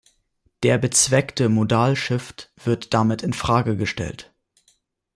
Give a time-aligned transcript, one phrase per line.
[0.63, 4.33] Der bezweckte Modal Shift wird damit in Frage gestellt.